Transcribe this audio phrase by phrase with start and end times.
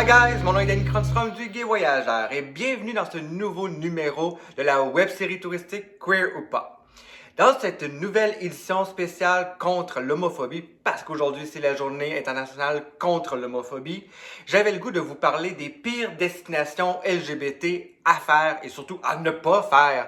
[0.00, 3.68] Hi guys, mon nom est Danny Cronstrom du Gay Voyageur et bienvenue dans ce nouveau
[3.68, 6.86] numéro de la web série touristique Queer ou pas.
[7.36, 14.06] Dans cette nouvelle édition spéciale contre l'homophobie, parce qu'aujourd'hui c'est la journée internationale contre l'homophobie,
[14.46, 19.16] j'avais le goût de vous parler des pires destinations LGBT à faire et surtout à
[19.16, 20.06] ne pas faire.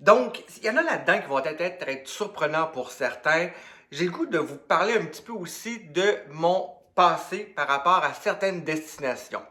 [0.00, 3.50] Donc, il y en a là-dedans qui vont peut-être être surprenants pour certains.
[3.92, 8.02] J'ai le goût de vous parler un petit peu aussi de mon passé par rapport
[8.02, 9.42] à certaines destinations.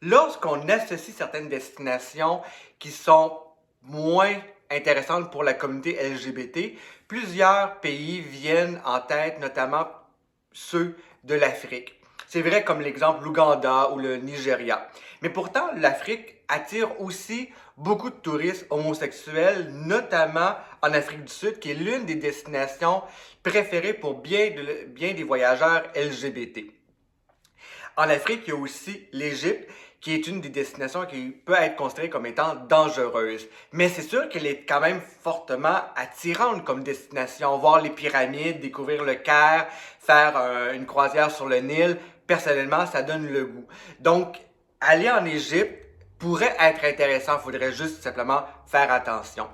[0.00, 2.40] Lorsqu'on associe certaines destinations
[2.78, 3.36] qui sont
[3.82, 4.36] moins
[4.70, 9.88] intéressantes pour la communauté LGBT, plusieurs pays viennent en tête, notamment
[10.52, 12.00] ceux de l'Afrique.
[12.28, 14.88] C'est vrai comme l'exemple l'Ouganda ou le Nigeria.
[15.20, 21.72] Mais pourtant, l'Afrique attire aussi beaucoup de touristes homosexuels, notamment en Afrique du Sud, qui
[21.72, 23.02] est l'une des destinations
[23.42, 24.50] préférées pour bien,
[24.86, 26.73] bien des voyageurs LGBT.
[27.96, 31.76] En Afrique, il y a aussi l'Égypte, qui est une des destinations qui peut être
[31.76, 33.46] considérée comme étant dangereuse.
[33.72, 37.56] Mais c'est sûr qu'elle est quand même fortement attirante comme destination.
[37.56, 39.66] Voir les pyramides, découvrir le Caire,
[40.00, 40.36] faire
[40.74, 43.66] une croisière sur le Nil, personnellement, ça donne le goût.
[44.00, 44.36] Donc,
[44.80, 45.72] aller en Égypte
[46.18, 49.48] pourrait être intéressant, il faudrait juste simplement faire attention.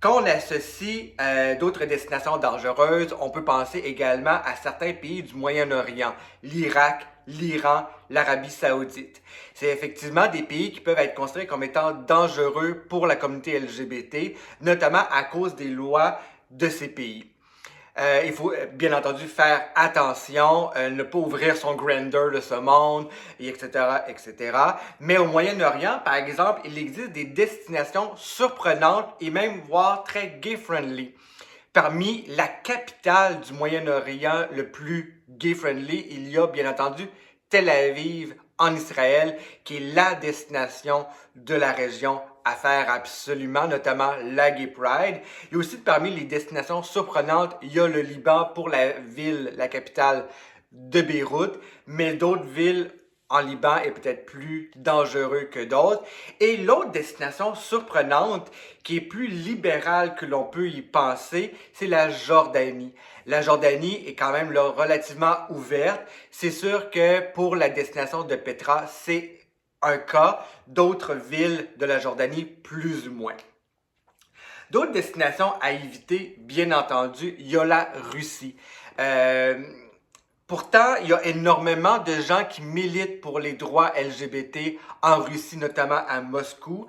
[0.00, 5.34] Quand on associe euh, d'autres destinations dangereuses, on peut penser également à certains pays du
[5.34, 9.20] Moyen-Orient, l'Irak, l'Iran, l'Arabie saoudite.
[9.52, 14.38] C'est effectivement des pays qui peuvent être considérés comme étant dangereux pour la communauté LGBT,
[14.62, 16.18] notamment à cause des lois
[16.50, 17.30] de ces pays.
[18.00, 22.40] Euh, il faut euh, bien entendu faire attention, euh, ne pas ouvrir son grandeur de
[22.40, 23.68] ce monde, etc.,
[24.08, 24.58] etc.
[25.00, 31.14] Mais au Moyen-Orient, par exemple, il existe des destinations surprenantes et même voire très gay-friendly.
[31.74, 37.06] Parmi la capitale du Moyen-Orient le plus gay-friendly, il y a bien entendu
[37.50, 41.06] Tel Aviv en Israël, qui est la destination
[41.36, 45.20] de la région à faire absolument, notamment la Gay Pride.
[45.52, 49.68] A aussi parmi les destinations surprenantes, il y a le Liban pour la ville, la
[49.68, 50.26] capitale
[50.72, 52.92] de Beyrouth, mais d'autres villes
[53.30, 56.02] en Liban est peut-être plus dangereux que d'autres.
[56.40, 58.50] Et l'autre destination surprenante,
[58.82, 62.94] qui est plus libérale que l'on peut y penser, c'est la Jordanie.
[63.26, 66.02] La Jordanie est quand même relativement ouverte.
[66.30, 69.39] C'est sûr que pour la destination de Petra, c'est
[69.82, 73.36] un cas, d'autres villes de la Jordanie plus ou moins.
[74.70, 78.56] D'autres destinations à éviter, bien entendu, il y a la Russie.
[79.00, 79.60] Euh,
[80.46, 85.56] pourtant, il y a énormément de gens qui militent pour les droits LGBT en Russie,
[85.56, 86.86] notamment à Moscou.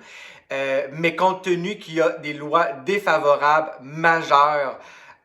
[0.51, 4.77] Euh, mais compte tenu qu'il y a des lois défavorables majeures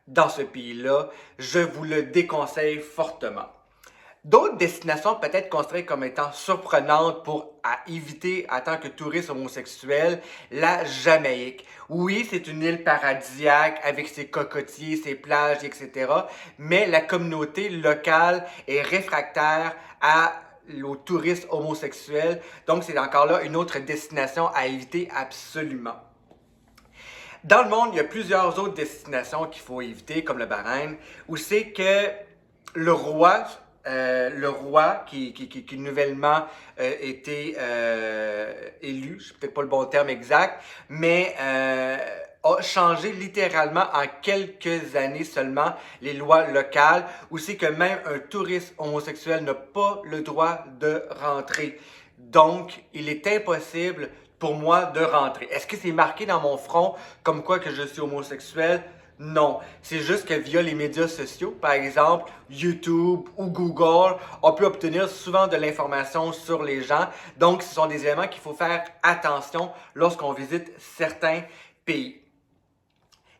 [0.07, 3.49] dans ce pays-là, je vous le déconseille fortement.
[4.27, 7.53] D'autres destinations peut-être considérées comme étant surprenantes pour
[7.87, 10.21] éviter en tant que touriste homosexuel,
[10.51, 11.65] la Jamaïque.
[11.87, 16.11] Oui, c'est une île paradisiaque avec ses cocotiers, ses plages, etc.
[16.57, 20.33] Mais la communauté locale est réfractaire à
[20.83, 22.41] aux touristes homosexuels.
[22.67, 25.95] Donc, c'est encore là une autre destination à éviter absolument.
[27.45, 30.97] Dans le monde, il y a plusieurs autres destinations qu'il faut éviter, comme le Bahreïn,
[31.29, 32.11] où c'est que
[32.73, 33.47] le roi
[33.87, 35.33] euh, le roi qui,
[35.77, 36.45] nouvellement
[36.79, 41.97] euh, été euh, élu, je peut-être pas le bon terme exact, mais euh,
[42.43, 48.19] a changé littéralement en quelques années seulement les lois locales, où c'est que même un
[48.19, 51.79] touriste homosexuel n'a pas le droit de rentrer.
[52.17, 54.09] Donc, il est impossible
[54.39, 55.47] pour moi de rentrer.
[55.51, 58.83] Est-ce que c'est marqué dans mon front comme quoi que je suis homosexuel?
[59.19, 64.65] Non, c'est juste que via les médias sociaux, par exemple YouTube ou Google, on peut
[64.65, 67.09] obtenir souvent de l'information sur les gens.
[67.37, 71.41] Donc, ce sont des éléments qu'il faut faire attention lorsqu'on visite certains
[71.83, 72.21] pays.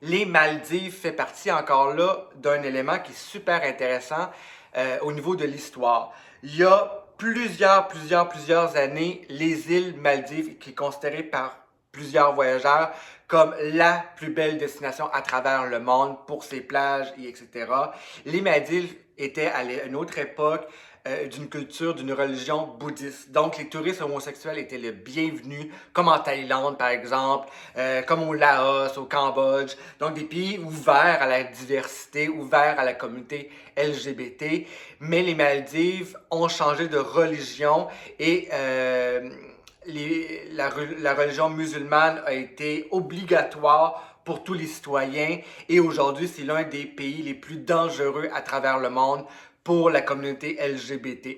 [0.01, 4.31] Les Maldives fait partie encore là d'un élément qui est super intéressant
[4.77, 6.11] euh, au niveau de l'histoire.
[6.41, 11.66] Il y a plusieurs, plusieurs, plusieurs années, les îles Maldives, qui est considérées par
[11.97, 12.91] plusieurs voyageurs
[13.27, 17.65] comme la plus belle destination à travers le monde pour ses plages et etc.
[18.25, 20.67] Les Maldives étaient à une autre époque
[21.07, 23.31] euh, d'une culture, d'une religion bouddhiste.
[23.31, 28.33] Donc les touristes homosexuels étaient les bienvenus, comme en Thaïlande par exemple, euh, comme au
[28.33, 29.73] Laos, au Cambodge.
[29.99, 34.67] Donc des pays ouverts à la diversité, ouverts à la communauté LGBT.
[34.99, 37.87] Mais les Maldives ont changé de religion
[38.19, 39.29] et euh,
[39.87, 45.39] la, religion musulmane a été obligatoire pour tous les citoyens
[45.69, 49.25] et aujourd'hui c'est l'un des pays les plus dangereux à travers le monde
[49.63, 51.37] pour la communauté LGBT.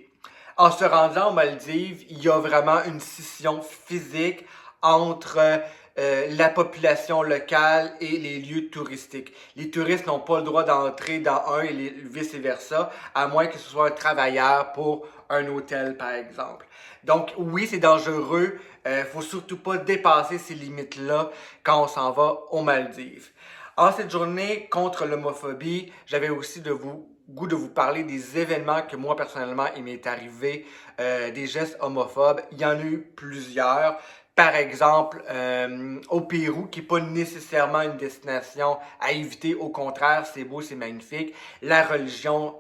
[0.58, 4.46] en se rendant aux Maldives, il y a vraiment une scission physique
[4.82, 5.62] entre
[6.00, 9.34] euh, la population locale et les lieux touristiques.
[9.58, 13.70] Les touristes n'ont pas le droit d'entrer dans un et vice-versa, à moins que ce
[13.70, 16.68] soit un travailleur pour un hôtel, par exemple.
[17.04, 18.60] Donc oui, c'est dangereux.
[18.86, 21.30] Il euh, faut surtout pas dépasser ces limites-là
[21.64, 23.30] quand on s'en va aux Maldives.
[23.78, 28.82] En cette journée contre l'homophobie, j'avais aussi de vous goût de vous parler des événements
[28.82, 30.66] que moi personnellement il m'est arrivé,
[31.00, 32.42] euh, des gestes homophobes.
[32.52, 34.00] Il y en a eu plusieurs.
[34.36, 40.26] Par exemple, euh, au Pérou, qui n'est pas nécessairement une destination à éviter, au contraire,
[40.26, 41.36] c'est beau, c'est magnifique.
[41.62, 42.56] La religion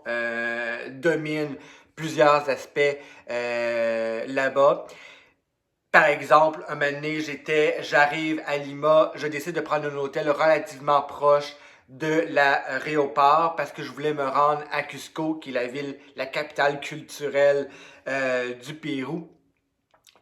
[0.89, 1.55] domine
[1.99, 2.97] plusieurs aspects
[3.27, 4.87] là-bas.
[5.91, 10.29] Par exemple, un moment donné, j'étais, j'arrive à Lima, je décide de prendre un hôtel
[10.29, 11.55] relativement proche
[11.89, 16.27] de l'aéroport parce que je voulais me rendre à Cusco, qui est la ville, la
[16.27, 17.69] capitale culturelle
[18.07, 19.27] euh, du Pérou.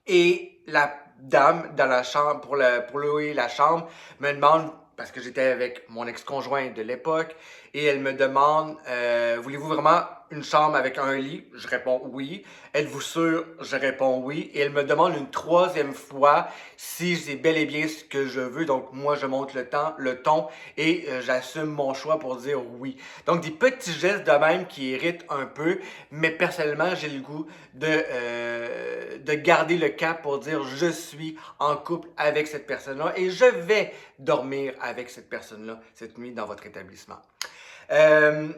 [0.07, 3.89] Et la dame dans la chambre, pour, le, pour louer la chambre,
[4.21, 7.35] me demande, parce que j'étais avec mon ex-conjoint de l'époque,
[7.77, 10.01] et elle me demande, euh, voulez-vous vraiment
[10.31, 11.45] une chambre avec un lit?
[11.53, 12.43] Je réponds oui.
[12.73, 13.45] Êtes-vous sûr?
[13.61, 14.49] Je réponds oui.
[14.55, 18.41] Et elle me demande une troisième fois si c'est bel et bien ce que je
[18.41, 18.65] veux.
[18.65, 22.59] Donc moi, je monte le temps, le ton et euh, j'assume mon choix pour dire
[22.79, 22.97] oui.
[23.27, 25.77] Donc des petits gestes de même qui irritent un peu,
[26.09, 27.45] mais personnellement, j'ai le goût
[27.75, 33.13] de, euh, de garder le cap pour dire je suis en couple avec cette personne-là
[33.17, 37.21] et je vais dormir avec cette personne-là cette nuit dans votre établissement.
[37.91, 38.49] Euh,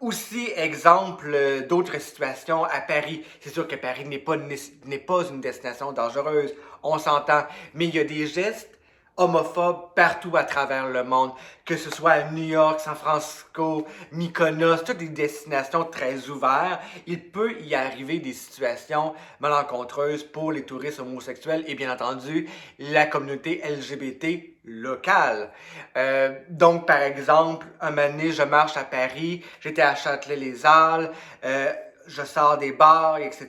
[0.00, 1.36] aussi, exemple
[1.68, 3.24] d'autres situations à Paris.
[3.40, 6.52] C'est sûr que Paris n'est pas, n'est pas une destination dangereuse,
[6.82, 8.78] on s'entend, mais il y a des gestes
[9.16, 11.32] homophobes partout à travers le monde,
[11.64, 16.80] que ce soit à New York, San Francisco, Mykonos, toutes des destinations très ouvertes.
[17.06, 22.48] Il peut y arriver des situations malencontreuses pour les touristes homosexuels et bien entendu
[22.78, 25.50] la communauté LGBT locale.
[25.96, 31.10] Euh, donc, par exemple, un donné, je marche à Paris, j'étais à Châtelet-les-Halles,
[31.44, 31.72] euh,
[32.06, 33.48] je sors des bars, etc.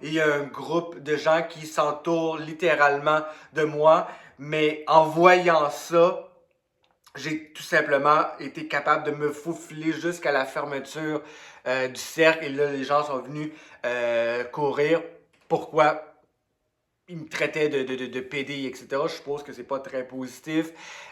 [0.00, 3.20] Et il y a un groupe de gens qui s'entourent littéralement
[3.52, 4.08] de moi,
[4.42, 6.28] mais en voyant ça,
[7.14, 11.22] j'ai tout simplement été capable de me faufiler jusqu'à la fermeture
[11.68, 12.46] euh, du cercle.
[12.46, 13.52] Et là, les gens sont venus
[13.86, 15.00] euh, courir.
[15.46, 16.08] Pourquoi?
[17.08, 18.86] il me traitait de, de, de, PD, etc.
[19.04, 20.70] Je suppose que c'est pas très positif.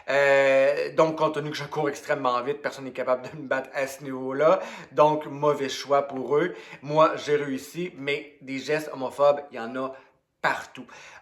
[0.09, 3.69] Euh, donc, compte tenu que je cours extrêmement vite, personne n'est capable de me battre
[3.73, 4.61] à ce niveau-là.
[4.93, 6.55] Donc, mauvais choix pour eux.
[6.81, 9.93] Moi, j'ai réussi, mais des gestes homophobes, il y en a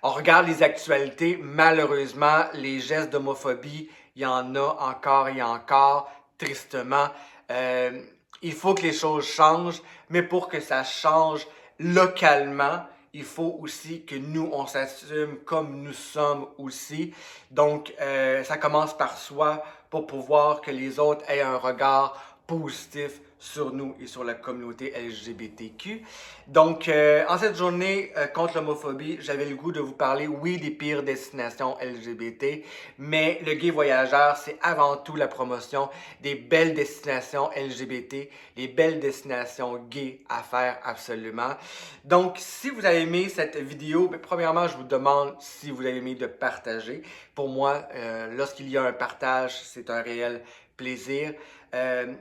[0.02, 6.10] On regarde les actualités, malheureusement, les gestes d'homophobie, il y en a encore et encore,
[6.38, 7.10] tristement.
[7.52, 8.02] Euh,
[8.42, 11.46] il faut que les choses changent, mais pour que ça change
[11.80, 17.14] localement, il faut aussi que nous, on s'assume comme nous sommes aussi.
[17.52, 23.20] Donc, euh, ça commence par soi pour pouvoir que les autres aient un regard positif
[23.40, 26.02] sur nous et sur la communauté LGBTQ.
[26.48, 30.58] Donc, euh, en cette journée euh, contre l'homophobie, j'avais le goût de vous parler, oui,
[30.58, 32.64] des pires destinations LGBT,
[32.98, 35.90] mais le Gay Voyageur, c'est avant tout la promotion
[36.22, 41.56] des belles destinations LGBT, les belles destinations gays à faire absolument.
[42.04, 45.98] Donc, si vous avez aimé cette vidéo, ben, premièrement, je vous demande si vous avez
[45.98, 47.04] aimé de partager.
[47.36, 50.42] Pour moi, euh, lorsqu'il y a un partage, c'est un réel
[50.76, 51.34] plaisir.
[51.74, 52.14] Euh,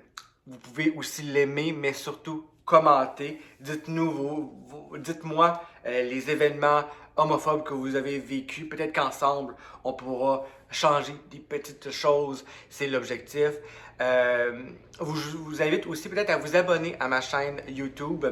[0.48, 3.40] vous pouvez aussi l'aimer, mais surtout commenter.
[3.60, 4.52] Dites-nous,
[4.98, 6.84] dites-moi euh, les événements
[7.16, 8.68] homophobes que vous avez vécus.
[8.68, 12.44] Peut-être qu'ensemble, on pourra changer des petites choses.
[12.70, 13.52] C'est l'objectif.
[14.00, 14.62] Euh,
[15.00, 18.24] je vous invite aussi peut-être à vous abonner à ma chaîne YouTube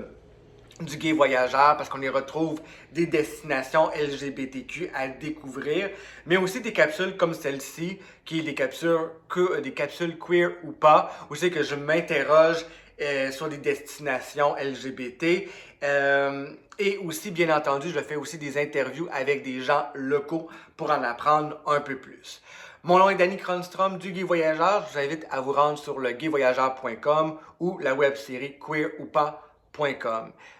[0.81, 2.61] du gay voyageur parce qu'on y retrouve
[2.93, 5.91] des destinations LGBTQ à découvrir,
[6.27, 10.73] mais aussi des capsules comme celle-ci, qui est des capsules, que, des capsules queer ou
[10.73, 12.67] pas, où c'est que je m'interroge
[13.01, 15.49] euh, sur des destinations LGBT.
[15.83, 20.91] Euh, et aussi, bien entendu, je fais aussi des interviews avec des gens locaux pour
[20.91, 22.43] en apprendre un peu plus.
[22.83, 24.87] Mon nom est Danny Kronstrom du Gay Voyageur.
[24.87, 29.07] Je vous invite à vous rendre sur le gayvoyageur.com ou la web série Queer ou
[29.07, 29.47] pas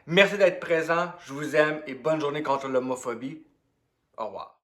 [0.07, 3.43] Merci d'être présent, je vous aime et bonne journée contre l'homophobie.
[4.17, 4.56] Au revoir.